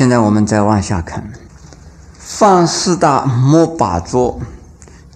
[0.00, 1.30] 现在我们再往下看，
[2.18, 4.40] 放四大莫把捉，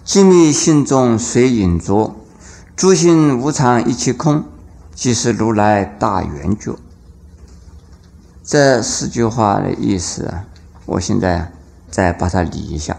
[0.05, 2.15] 寂灭心中随隐着，
[2.75, 4.43] 诸行无常一切空，
[4.93, 6.75] 即是如来大圆觉。
[8.43, 10.45] 这四句话的意思啊，
[10.85, 11.51] 我现在
[11.89, 12.95] 再把它理一下。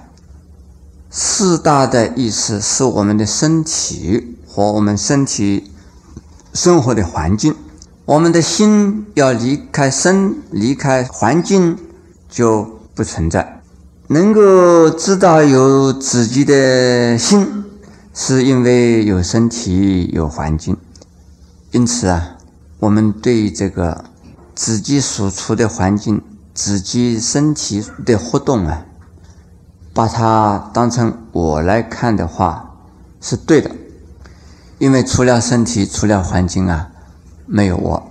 [1.08, 5.70] 四大的意思是我们的身体和我们身体
[6.52, 7.54] 生活的环境。
[8.06, 11.76] 我们的心要离开身，离开环境
[12.28, 13.60] 就不存在。
[14.06, 17.64] 能够知道有自己的心，
[18.14, 20.76] 是因为有身体、有环境。
[21.72, 22.36] 因此啊，
[22.78, 24.04] 我们对这个。
[24.54, 26.22] 自己所处的环境，
[26.54, 28.86] 自己身体的活动啊，
[29.92, 32.74] 把它当成我来看的话，
[33.20, 33.70] 是对的。
[34.78, 36.88] 因为除了身体，除了环境啊，
[37.46, 38.10] 没有我。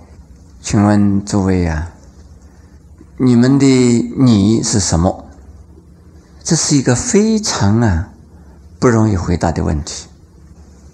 [0.60, 1.92] 请问诸位啊，
[3.18, 3.66] 你们的
[4.18, 5.26] 你是什么？
[6.42, 8.08] 这是一个非常啊
[8.78, 10.08] 不容易回答的问题。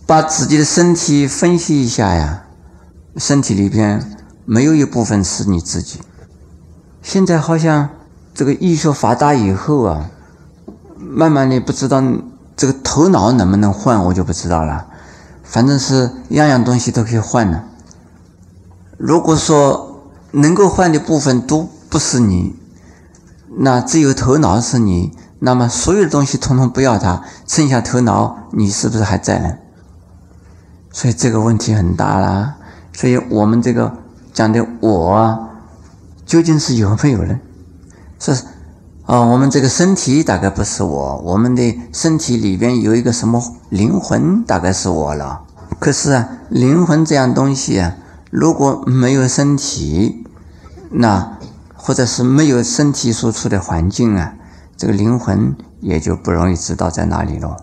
[0.07, 2.45] 把自己的身体分析一下呀，
[3.17, 4.19] 身体里边。
[4.45, 6.01] 没有一部分是你自己。
[7.01, 7.91] 现在好像
[8.35, 10.11] 这个医学发达以后啊，
[10.97, 12.03] 慢慢的不知道
[12.57, 14.89] 这个头脑能不能换，我就不知道了。
[15.45, 17.65] 反正是样样东西都可以换的。
[19.03, 22.55] 如果说能够换的部分都不是你，
[23.57, 29.57] 那只有头脑是你，那么所有的东西统统不要它，剩下头脑，你是不是还在呢？
[30.93, 32.55] 所以这个问题很大啦。
[32.93, 33.99] 所以我们这个。
[34.33, 35.51] 讲的我
[36.25, 37.39] 究竟是有没有呢？
[38.19, 38.33] 是
[39.05, 45.43] 啊，我们这个身体大概不是我，我们的身体里边有一个什么灵魂，大概是我了。
[45.79, 47.95] 可是啊，灵魂这样东西啊，
[48.33, 50.25] 如果没有身体，
[50.91, 51.37] 那
[51.75, 54.33] 或者是没有身体所处的环境啊，
[54.75, 57.63] 这个灵魂也就不容易知道在哪里了。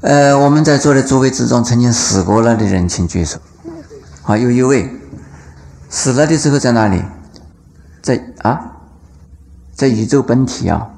[0.00, 3.38] 呃，我们在座的诸位之中，曾经死过了的人，请举手。
[4.22, 4.90] 好，有一位。
[5.88, 7.00] 死了的时候在哪里？
[8.02, 8.78] 在啊，
[9.76, 10.88] 在宇宙本体啊，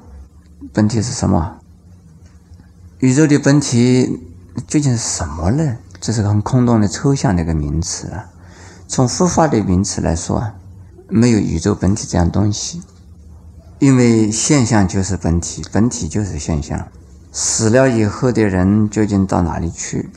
[0.73, 1.59] 本体是什么？
[2.97, 4.19] 宇宙的本体
[4.67, 5.77] 究竟是什么呢？
[6.01, 8.25] 这是个很空洞的抽象的一个名词啊。
[8.91, 10.55] 从佛法的名词来说啊，
[11.07, 12.81] 没有宇宙本体这样东西，
[13.77, 16.87] 因为现象就是本体，本体就是现象。
[17.31, 20.09] 死了以后的人究竟到哪里去？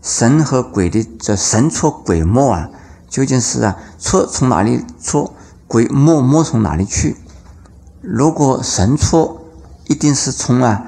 [0.00, 2.70] 神和鬼的这神出鬼没啊。
[3.08, 5.32] 究竟是啊，出从哪里出，
[5.66, 7.16] 鬼没没从哪里去？
[8.00, 9.40] 如果神出，
[9.88, 10.84] 一定是从啊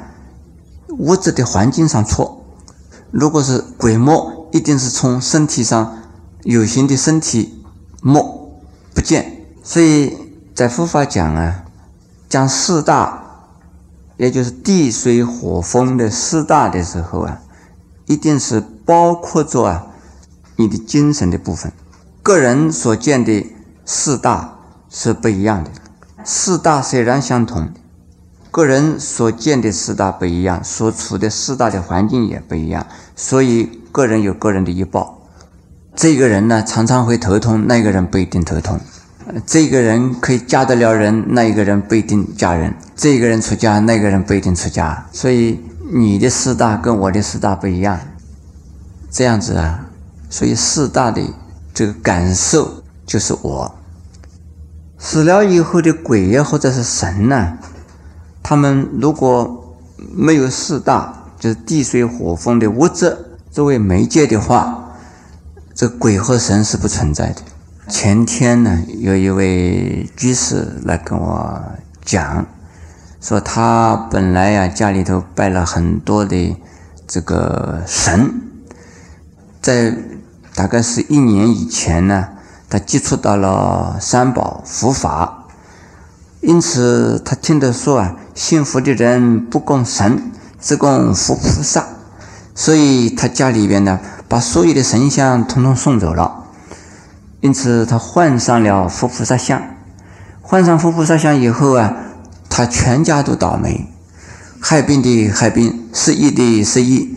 [0.98, 2.44] 物质的环境上出；
[3.10, 5.96] 如果是鬼没，一定是从身体上
[6.46, 7.64] 有形的身体
[8.00, 8.60] 魔
[8.94, 9.44] 不见。
[9.64, 10.16] 所以
[10.54, 11.64] 在佛法讲啊，
[12.28, 13.48] 讲四大，
[14.16, 17.40] 也就是地水火风的四大的时候啊，
[18.06, 19.88] 一定是包括着啊
[20.54, 21.72] 你的精神的部分。
[22.22, 23.44] 个人所见的
[23.84, 24.58] 四大
[24.88, 25.70] 是不一样的，
[26.22, 27.70] 四大虽然相同，
[28.52, 32.86] 个人所见的四大不一样，所处的四大的环境也不一样，
[33.16, 35.15] 所以个人有个人的一报。
[35.96, 38.78] 这个人呢，常常会头痛，那个人不一定头痛；
[39.46, 45.06] 这个人可以嫁得了人，那一个人不一定嫁人；这个人出家，那个人不一定出家。
[45.10, 45.58] 所以
[45.92, 47.98] 你的四大跟我的四大不一样，
[49.10, 49.88] 这样子啊，
[50.30, 51.22] 所以四大的。
[51.74, 53.74] 这个感受就是我
[54.96, 57.58] 死了以后的鬼呀，或者是神呢？
[58.42, 59.76] 他们如果
[60.14, 63.14] 没有四大，就是地水火风的物质
[63.50, 64.85] 作为媒介的话，
[65.76, 67.42] 这鬼和神是不存在的。
[67.86, 71.62] 前天呢，有一位居士来跟我
[72.02, 72.46] 讲，
[73.20, 76.56] 说他本来呀家里头拜了很多的
[77.06, 78.40] 这个神，
[79.60, 79.94] 在。
[80.54, 82.28] 大概是一年以前呢，
[82.70, 85.44] 他接触到了三宝佛法，
[86.40, 91.86] 因此他听得说啊，信佛的人不供神，只供佛菩萨，
[92.54, 96.44] 所以他家里边呢，把所有的神像统统送走了，
[97.40, 99.62] 因此他换上了佛菩萨像，
[100.42, 101.94] 换上佛菩萨像以后啊，
[102.48, 103.88] 他全家都倒霉，
[104.60, 107.08] 害病的害病，失业的失业，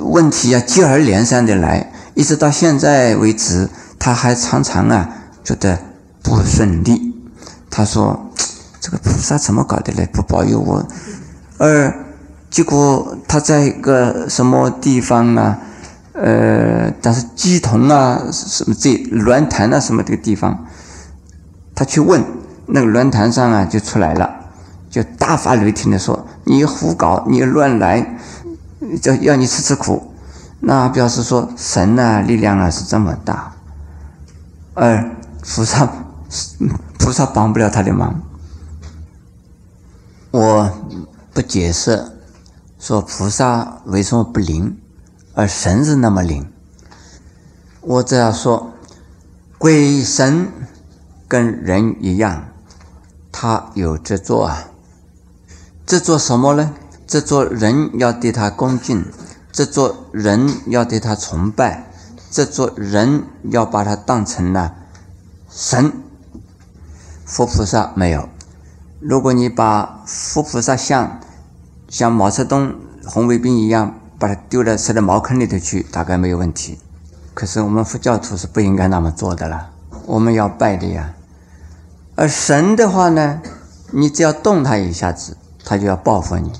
[0.00, 1.92] 问题啊接二连三的来。
[2.14, 5.08] 一直到现在为止，他还常常啊
[5.42, 5.78] 觉得
[6.22, 7.14] 不顺利。
[7.70, 8.30] 他说
[8.80, 10.06] ：“这个菩萨怎么搞的嘞？
[10.12, 10.86] 不保佑我。”
[11.56, 12.04] 而
[12.50, 15.58] 结果他在一个什么地方啊？
[16.12, 20.66] 呃，但是鸡同啊什么这乱谈啊什么这个地方，
[21.74, 22.22] 他去问
[22.66, 24.30] 那个论坛上啊就出来了，
[24.90, 28.18] 就大发雷霆的说：“你胡搞，你乱来，
[29.00, 30.12] 就要你吃吃苦。”
[30.60, 33.54] 那表示说神啊力量啊是这么大，
[34.74, 35.10] 而
[35.40, 35.88] 菩萨
[36.98, 38.20] 菩萨帮不了他的忙。
[40.30, 40.70] 我
[41.34, 42.04] 不解释
[42.78, 44.78] 说菩萨为什么不灵，
[45.34, 46.50] 而神是那么灵。
[47.80, 48.72] 我这样说，
[49.58, 50.48] 鬼神
[51.26, 52.48] 跟人一样，
[53.30, 54.68] 他有执着啊，
[55.86, 56.74] 执着什么呢？
[57.06, 59.04] 执着人要对他恭敬。
[59.50, 61.90] 这座人要对他崇拜，
[62.30, 64.74] 这座人要把他当成了
[65.50, 65.92] 神。
[67.26, 68.28] 佛菩萨没有。
[68.98, 71.20] 如果你把佛菩萨像
[71.88, 72.74] 像毛泽东
[73.04, 76.78] 红卫兵一样，把它丢到塞到茅坑里头去，大概没有问题。
[77.34, 79.70] 可是我们佛教徒是不应该那么做的了。
[80.06, 81.12] 我们要拜的呀。
[82.14, 83.42] 而神的话呢，
[83.90, 86.52] 你只要动他一下子，他就要报复你。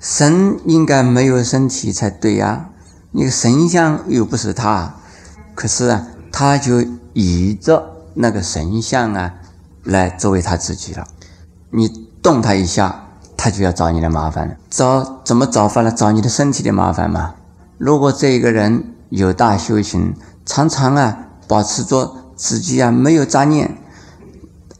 [0.00, 2.70] 神应该没有身体才对呀，
[3.10, 4.94] 那个神像又不是他，
[5.54, 6.82] 可是啊，他就
[7.12, 9.34] 倚着那个神像啊
[9.82, 11.06] 来作为他自己了。
[11.68, 13.03] 你动他一下，
[13.44, 14.56] 他就要找你的麻烦了。
[14.70, 15.92] 找怎么找法呢？
[15.92, 17.34] 找你的身体的麻烦嘛。
[17.76, 20.14] 如果这一个人有大修行，
[20.46, 23.76] 常常啊保持着自己啊没有杂念，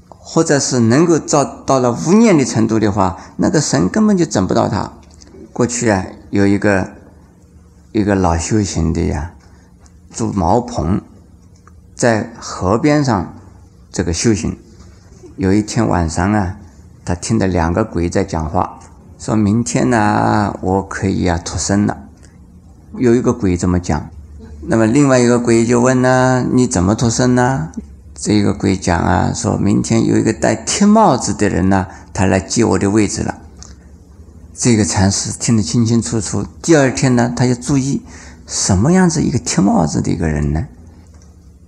[0.08, 4.90] 或者是能够造到了无念的程度的话，那个神根本就整不到他。
[5.52, 6.88] 过去啊，有一个
[7.92, 9.32] 一个老修行的呀，
[10.10, 11.02] 住茅棚，
[11.94, 13.34] 在河边上
[13.92, 14.58] 这个修行。
[15.36, 16.56] 有一天晚上啊，
[17.04, 18.78] 他听到两个鬼在讲话，
[19.18, 21.98] 说明天呢，我可以啊脱身了。
[22.96, 24.08] 有一个鬼这么讲，
[24.62, 27.70] 那么另外一个鬼就问呢，你怎么脱身呢？
[28.14, 33.38] 这个鬼讲啊，说明天有一个戴铁帽子的人呢，他来接我的位置了。
[34.54, 36.46] 这个禅师听得清清楚楚。
[36.62, 38.02] 第二天呢，他要注意
[38.46, 40.66] 什么样子一个铁帽子的一个人呢？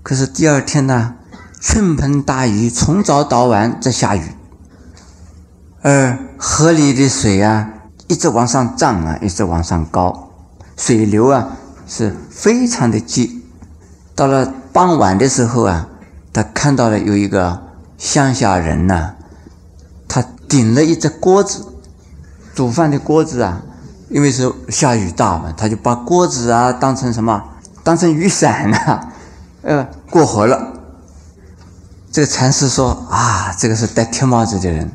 [0.02, 1.16] 可是第二天呢，
[1.60, 4.22] 倾盆大雨，从早到晚在下雨，
[5.88, 7.70] 而河里的水啊，
[8.08, 10.30] 一直往上涨啊，一直往上高，
[10.76, 11.46] 水流啊
[11.86, 13.44] 是非常的急。
[14.12, 15.86] 到了傍晚的时候啊，
[16.32, 17.62] 他看到了有一个
[17.96, 19.14] 乡下人呐，
[20.08, 21.64] 他顶了一只锅子。
[22.52, 23.62] 煮饭的锅子啊，
[24.08, 27.40] 因为是下雨大嘛，他就把锅子啊当成什么？
[27.84, 29.12] 当成雨伞啊，
[29.62, 30.72] 呃，过河了。
[32.10, 34.90] 这个禅师说啊，这个是戴铁帽子的人，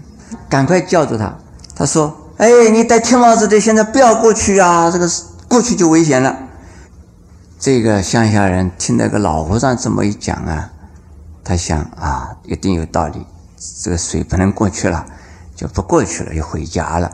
[0.50, 1.36] 赶快叫住他。
[1.75, 5.10] 他说：“哎，你戴天帽子的，现在不要过去啊，这个
[5.48, 6.38] 过去就危险了。”
[7.60, 10.72] 这个乡下人听那个老和尚这么一讲啊，
[11.44, 13.25] 他想啊，一定有道理，
[13.83, 15.06] 这个水不能过去了，
[15.56, 17.12] 就不过去了，就回家了。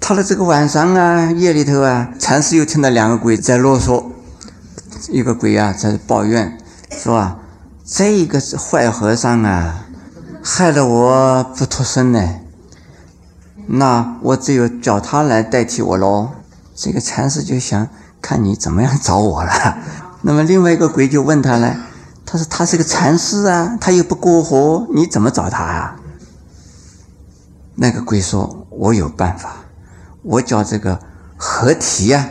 [0.00, 4.04] 到了这个晚上啊，夜里头啊，禅师又听到两个鬼在啰嗦。
[5.10, 6.58] 一个鬼啊在抱怨，
[6.90, 7.38] 说啊，
[7.84, 9.83] 这个坏和尚啊，
[10.46, 12.40] 害得我不脱身呢。
[13.66, 16.32] 那我只有叫他来代替我喽。
[16.74, 17.88] 这个禅师就想
[18.20, 19.78] 看你怎么样找我了。
[20.20, 21.74] 那么另外一个鬼就问他了，
[22.26, 25.96] 他说他是个禅师啊，他又不过河，你怎么找他啊？
[27.76, 29.56] 那个鬼说，我有办法。
[30.20, 31.00] 我叫这个
[31.38, 32.28] 河堤呀，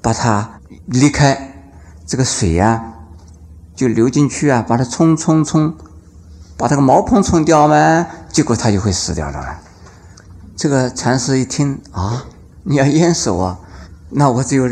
[0.00, 1.64] 把它离开，
[2.06, 2.94] 这个水呀
[3.74, 5.76] 就流进去啊，把它冲冲冲，
[6.60, 9.60] 把这个茅棚冲掉嘛，结果他就会死掉了。
[10.54, 12.26] 这个禅师一听啊，
[12.64, 13.58] 你要淹死我，
[14.10, 14.68] 那我只有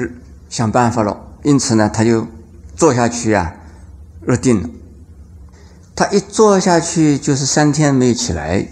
[0.51, 1.19] 想办法了。
[1.43, 2.27] 因此呢，他就
[2.77, 3.55] 坐下去啊，
[4.21, 4.69] 入定了。
[5.97, 8.69] 他一坐下去就是三天没有起来，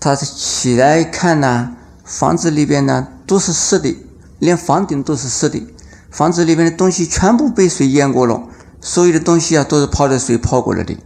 [0.00, 1.76] 他起来看呢。
[2.02, 3.94] 房子里边呢都是湿的，
[4.38, 5.62] 连房顶都是湿的。
[6.10, 8.42] 房子里面的东西全部被水淹过了，
[8.80, 10.96] 所有的东西啊都是泡在水泡过了的。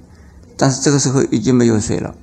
[0.58, 2.14] 但是这个时候已经没有水了，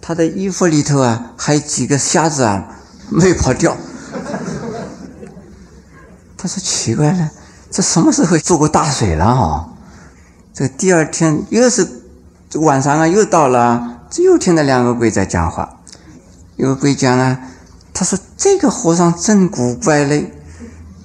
[0.00, 2.64] 他的衣服里头啊还有几个虾子啊
[3.10, 3.76] 没跑掉。
[6.38, 7.30] 他说奇怪了，
[7.70, 9.74] 这什么时候做过大水了哈？
[10.54, 11.86] 这第二天又是
[12.54, 15.80] 晚上啊又到了，这又听到两个鬼在讲话，
[16.56, 17.40] 有个鬼讲啊。
[17.92, 20.32] 他说：“这个和尚真古怪嘞，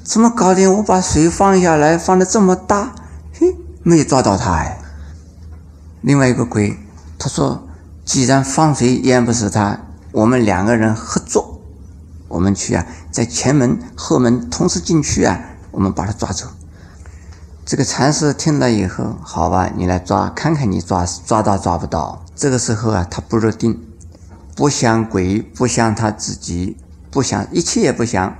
[0.03, 0.67] 怎么搞的？
[0.67, 2.93] 我把水放下来，放的这么大，
[3.33, 4.79] 嘿，没有抓到他哎。”
[6.05, 6.77] 另外一个鬼，
[7.17, 7.67] 他说
[8.05, 11.59] ：“既然放水淹不死他，我们两个人合作，
[12.27, 15.39] 我们去啊，在前门、后门同时进去啊，
[15.71, 16.45] 我们把他抓走。”
[17.65, 22.23] 这个禅师听了以后，好吧，你来抓，看看你抓抓到抓不到。
[22.35, 23.81] 这个时候啊，他不入定，
[24.55, 26.77] 不想鬼，不想他自己，
[27.09, 28.35] 不想一切也不想。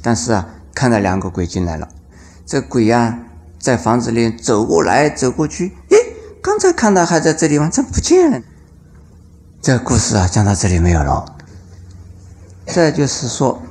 [0.00, 1.86] 但是啊，看到两个鬼进来了，
[2.46, 3.18] 这鬼呀，
[3.58, 5.76] 在房子里走过来走过去，
[6.42, 8.42] 刚才看到还在这地方，怎么不见了？
[9.62, 11.36] 这个故事啊，讲到这里没有了。
[12.66, 13.62] 这就是说，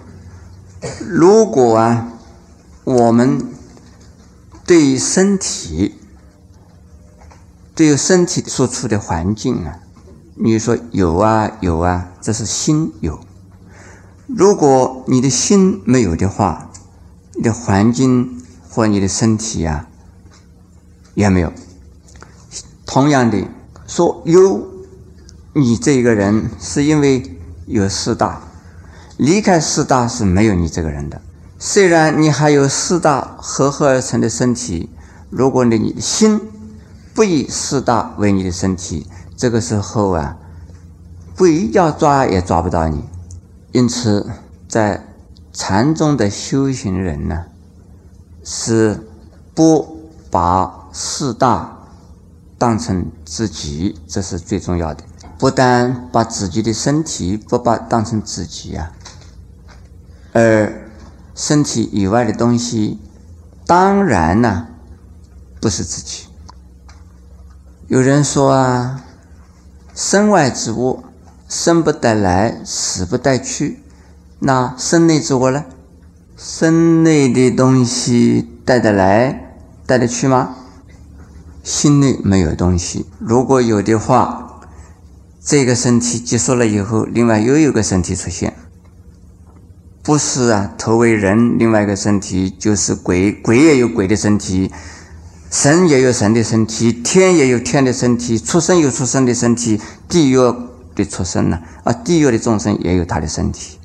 [1.06, 2.14] 如果啊，
[2.86, 3.46] 我们
[4.66, 5.96] 对于身体、
[7.76, 9.80] 对于身体所处的环境啊，
[10.36, 13.20] 你说有啊有啊，这是心有。
[14.28, 16.72] 如果你的心没有的话，
[17.36, 19.90] 你的环境或你的身体啊
[21.16, 21.52] 也没有。
[22.92, 23.48] 同样的，
[23.88, 24.68] 说有
[25.54, 27.24] 你这个人，是因为
[27.66, 28.42] 有四大，
[29.16, 31.22] 离开四大是没有你这个人的。
[31.58, 34.90] 虽然你还有四大合合而成的身体，
[35.30, 36.42] 如果你的心
[37.14, 39.08] 不以四大为你的身体，
[39.38, 40.36] 这个时候啊，
[41.38, 43.06] 鬼要抓也抓不到你。
[43.72, 44.30] 因此，
[44.68, 45.08] 在
[45.54, 47.46] 禅宗的修行人呢，
[48.44, 49.08] 是
[49.56, 51.81] 不把四大
[52.62, 55.04] 当成自己，这是最重要的。
[55.40, 58.92] 不但把自己的身体不把当成自己呀，
[60.32, 60.88] 而
[61.34, 63.00] 身体以外的东西，
[63.66, 64.68] 当然呢，
[65.60, 66.28] 不是自己。
[67.88, 69.04] 有人说啊，
[69.96, 71.04] 身外之物。
[71.50, 73.84] 生不带来，死不带去，
[74.40, 75.66] 那身内之物呢？
[76.38, 80.56] 身内的东西带得来，带得去吗？
[81.64, 84.62] 心内没有东西，如果有的话，
[85.44, 88.54] 这个身体结束了以后，另外又有个身体出现，
[90.02, 90.74] 不是啊？
[90.78, 94.72] 头为人，另外一个身体就是鬼，鬼也有鬼的身体，
[95.50, 100.38] 神也有神的身体，天也有天的身体，畜生有畜生的身体，地狱。
[100.94, 101.58] 的出生呢？
[101.86, 103.78] 啊，地狱的众生也有他的身体，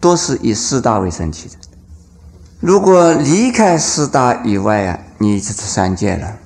[0.00, 1.54] 都是以四大为身体的。
[2.58, 6.36] 如果离开四大以外啊，你就出三界了。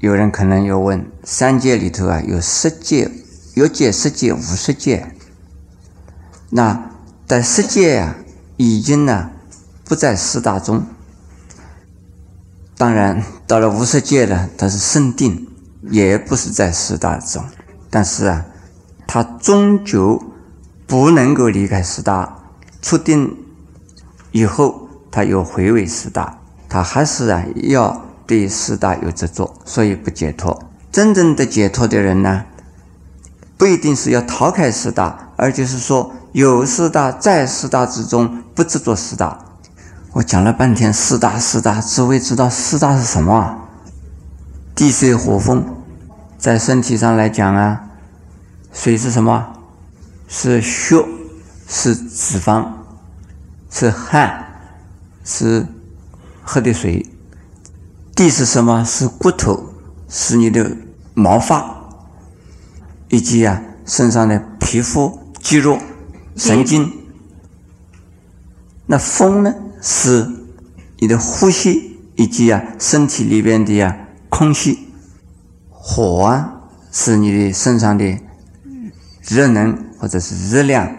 [0.00, 3.10] 有人可能要问：三界里头啊，有十界、
[3.54, 5.14] 有界、十界、五十界。
[6.50, 6.90] 那
[7.26, 8.16] 在十界啊，
[8.56, 9.30] 已经呢
[9.84, 10.84] 不在四大中。
[12.76, 15.46] 当然，到了五十界呢，它是圣定，
[15.90, 17.44] 也不是在四大中。
[17.88, 18.44] 但是啊。
[19.12, 20.22] 他终究
[20.86, 22.44] 不能够离开四大，
[22.80, 23.36] 出定
[24.30, 26.38] 以后，他又回为四大，
[26.68, 30.62] 他还是啊要对四大有执着，所以不解脱。
[30.92, 32.44] 真正的解脱的人呢，
[33.58, 39.36] 不一定是要逃开四大，而就是说有四大在四大之中不执着四大。
[40.12, 43.34] 我讲了半天四大四大，只为知道四大是什么？
[43.34, 43.58] 啊
[44.76, 45.64] 地水火风，
[46.38, 47.86] 在身体上来讲啊。
[48.72, 49.54] 水是什么？
[50.28, 51.04] 是血，
[51.66, 52.64] 是脂肪，
[53.68, 54.46] 是汗，
[55.24, 55.66] 是
[56.44, 57.04] 喝的水。
[58.20, 58.84] 地是什么？
[58.84, 59.72] 是骨头，
[60.06, 60.76] 是你的
[61.14, 61.88] 毛发，
[63.08, 65.78] 以及啊身上的皮肤、肌肉、
[66.36, 66.92] 神经。
[68.84, 69.54] 那风呢？
[69.80, 70.28] 是
[70.98, 73.96] 你的呼吸，以及啊身体里边的呀
[74.28, 74.90] 空气。
[75.70, 76.60] 火啊，
[76.92, 78.18] 是你的身上的。
[79.22, 80.94] 热能或者是热量，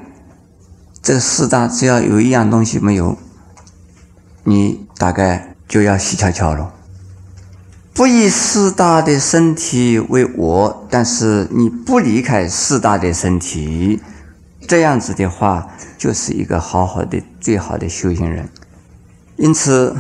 [1.03, 3.15] 这四大只要有一样东西没有，
[4.43, 6.73] 你大概就要死翘翘了。
[8.01, 14.01] 不以四大的身体为我，但是你不离开四大的身体，
[14.67, 15.67] 这样子的话，
[16.00, 18.50] 就是一个好好的、最好的修行人。
[19.36, 19.96] 因此，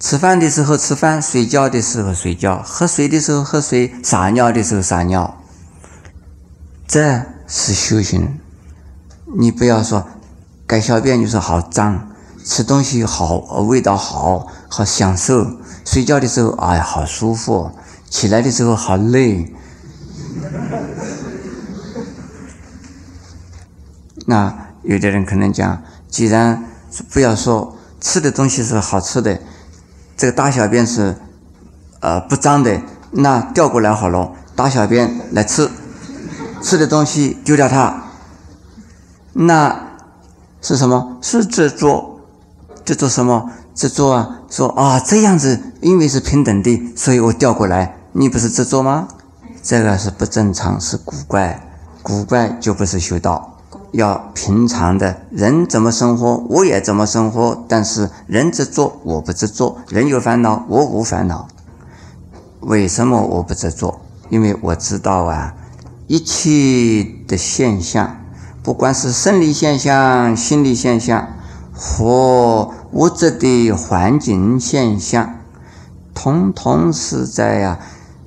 [0.00, 5.38] 吃饭的时候吃饭，睡觉的时候睡觉，喝水的时候喝水，撒尿的时候撒尿，
[6.88, 7.20] 这。
[7.46, 8.40] 是修行，
[9.38, 10.06] 你不要说
[10.66, 12.08] 改小便就说好脏，
[12.42, 13.36] 吃东西好
[13.68, 15.46] 味道好好享受，
[15.84, 17.70] 睡觉的时候哎好舒服，
[18.10, 19.54] 起来的时候好累。
[24.26, 26.64] 那有的人可能讲，既然
[27.12, 29.38] 不要说吃的东西是好吃的，
[30.16, 31.18] 这个大小便是
[32.00, 35.70] 呃不脏的，那调过来好了，大小便来吃。
[36.60, 38.06] 吃的东西丢掉它，
[39.34, 39.90] 那
[40.60, 41.16] 是什么？
[41.22, 42.18] 是执着，
[42.84, 43.52] 执着什么？
[43.72, 44.40] 执着啊！
[44.54, 47.96] 说啊，这样子，因为是平等的，所以我调过来。
[48.12, 49.08] 你不是执着吗？
[49.60, 51.60] 这个是不正常，是古怪，
[52.04, 53.58] 古怪就不是修道。
[53.90, 57.64] 要平常的人怎么生活，我也怎么生活。
[57.66, 61.48] 但是人执着，我不执着；人有烦恼，我无烦恼。
[62.60, 64.00] 为什么我不执着？
[64.28, 65.56] 因为我知道啊，
[66.06, 68.18] 一切的现象，
[68.62, 71.26] 不管是生理现象、心理现象
[71.72, 75.40] 和物质的环境现象，
[76.14, 77.80] 通通是在呀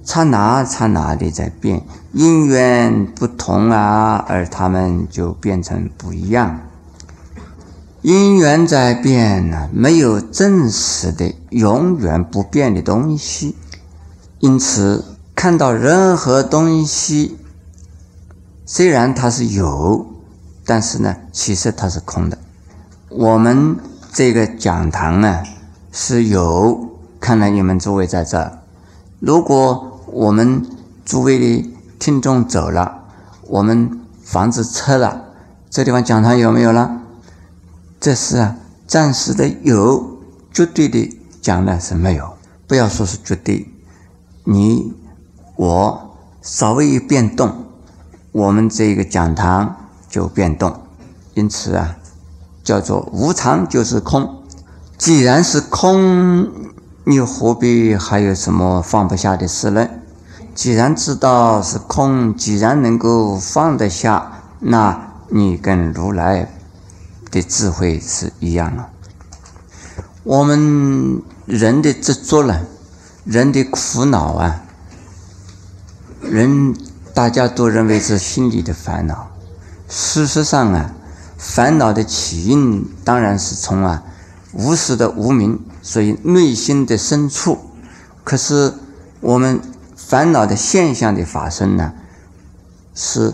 [0.03, 6.59] 刹那刹那的在变，因缘不同啊，而他们就变成不一样。
[8.01, 13.55] 因缘在变呢，没有真实的、永远不变的东西。
[14.39, 17.37] 因此，看到任何东西，
[18.65, 20.05] 虽然它是有，
[20.65, 22.37] 但是呢，其实它是空的。
[23.09, 23.77] 我们
[24.11, 25.43] 这个讲堂呢
[25.91, 28.59] 是有，看来你们诸位在这儿。
[29.19, 30.65] 如果我们
[31.05, 33.03] 诸位的听众走了，
[33.43, 35.23] 我们房子拆了，
[35.69, 37.01] 这地方讲堂有没有了？
[37.99, 40.19] 这是啊，暂时的有，
[40.51, 42.33] 绝对的讲呢是没有。
[42.67, 43.67] 不要说是绝对，
[44.43, 44.93] 你
[45.55, 47.65] 我稍微一变动，
[48.31, 49.75] 我们这个讲堂
[50.09, 50.81] 就变动。
[51.33, 51.96] 因此啊，
[52.67, 54.43] 叫做无常就是空。
[54.97, 56.51] 既然是空，
[57.05, 59.87] 你何必还有什么放不下的事呢？
[60.53, 66.51] 既然知道是空，既然能够放得下，那你跟如来。
[67.29, 68.85] 的智慧是一样的。
[70.23, 72.61] 我们人的执着呢，
[73.25, 74.63] 人的苦恼啊，
[76.21, 76.73] 人
[77.13, 79.27] 大家都认为是心里的烦恼。
[79.89, 80.95] 事实上啊，
[81.37, 84.03] 烦恼的起因当然是从啊
[84.53, 87.57] 无始的无明，所以内心的深处。
[88.23, 88.73] 可是
[89.19, 89.59] 我们
[89.95, 91.93] 烦恼的现象的发生呢，
[92.93, 93.33] 是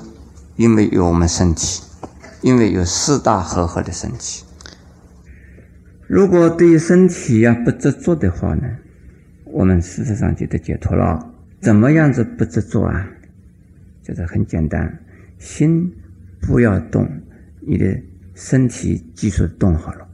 [0.55, 1.81] 因为有我们身体。
[2.41, 4.43] 因为有四大和合的身体，
[6.07, 8.63] 如果对身体呀不执着的话呢，
[9.45, 11.25] 我们事实上就得解脱了。
[11.61, 13.07] 怎么样子不执着啊？
[14.03, 14.99] 就是很简单，
[15.39, 15.89] 心
[16.41, 17.09] 不要动，
[17.67, 18.01] 你的
[18.33, 20.07] 身体技术动好了。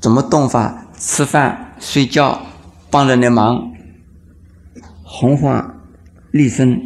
[0.00, 0.88] 怎么动法？
[0.94, 2.40] 吃饭、睡觉、
[2.88, 3.72] 帮人的忙、
[5.02, 5.82] 弘化、
[6.30, 6.80] 立身、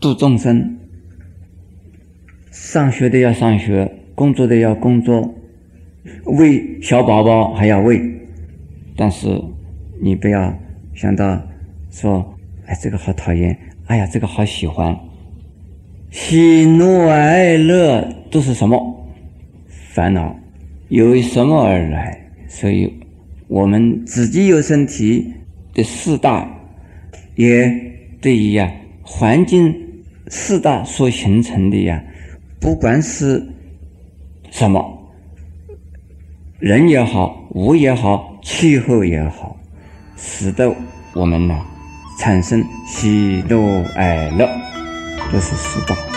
[0.00, 0.76] 度众生。
[2.50, 5.36] 上学的要上学，工作的要工作，
[6.24, 8.00] 喂小宝宝还要喂，
[8.96, 9.40] 但是
[10.02, 10.52] 你不要
[10.94, 11.40] 想到
[11.90, 14.98] 说，哎，这个好讨厌，哎呀，这个好喜欢，
[16.14, 19.10] 喜怒哀乐都是什么
[19.66, 20.32] 烦恼？
[20.88, 22.16] 由于什么而来？
[22.48, 22.88] 所以，
[23.48, 25.26] 我们自己有身体
[25.74, 26.48] 的四大，
[27.34, 27.68] 也
[28.20, 28.72] 对于呀
[29.02, 29.74] 环境
[30.28, 32.00] 四大所形成的呀。
[32.60, 33.44] 不管是
[34.52, 35.12] 什么
[36.60, 39.56] 人也好，物也好，气候也好，
[40.16, 40.72] 使得
[41.12, 41.60] 我们呢
[42.20, 44.48] 产生喜怒哀乐，
[45.30, 46.13] 这是四大。